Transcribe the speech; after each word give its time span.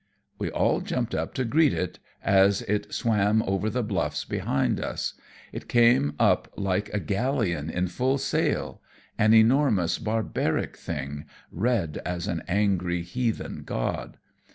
We 0.39 0.49
all 0.49 0.81
jumped 0.81 1.13
up 1.13 1.35
to 1.35 1.45
greet 1.45 1.73
it 1.75 1.99
as 2.23 2.63
it 2.63 2.91
swam 2.91 3.43
over 3.43 3.69
the 3.69 3.83
bluffs 3.83 4.25
behind 4.25 4.79
us. 4.79 5.13
It 5.53 5.67
came 5.69 6.15
up 6.17 6.51
like 6.57 6.89
a 6.91 6.99
galleon 6.99 7.69
in 7.69 7.87
full 7.87 8.17
sail; 8.17 8.81
an 9.19 9.35
enormous, 9.35 9.99
barbaric 9.99 10.75
thing, 10.75 11.25
red 11.51 12.01
as 12.03 12.25
an 12.25 12.41
angry 12.47 13.03
heathen 13.03 13.61
god. 13.63 14.17